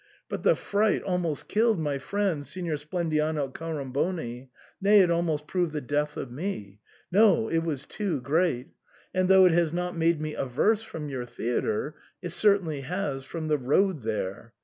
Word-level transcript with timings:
But 0.29 0.41
the 0.41 0.55
fright 0.55 1.03
almost 1.03 1.47
killed 1.47 1.79
my 1.79 1.99
friend 1.99 2.43
Signor 2.43 2.77
Splendiano 2.77 3.51
Accoramboni, 3.53 4.49
nay, 4.81 5.01
it 5.01 5.11
almost 5.11 5.45
proved 5.45 5.73
the 5.73 5.79
death 5.79 6.17
of 6.17 6.31
me— 6.31 6.79
no, 7.11 7.47
it 7.49 7.59
was 7.59 7.85
too 7.85 8.19
great; 8.19 8.69
and 9.13 9.29
though 9.29 9.45
it 9.45 9.51
has 9.53 9.71
not 9.71 9.95
made 9.95 10.19
me 10.19 10.33
averse 10.33 10.81
from 10.81 11.07
your 11.09 11.27
theatre, 11.27 11.97
it 12.19 12.29
certainly 12.31 12.81
has 12.81 13.25
from 13.25 13.47
the 13.47 13.59
road 13.59 14.01
there. 14.01 14.53